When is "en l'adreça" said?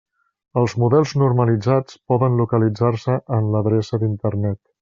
3.41-4.05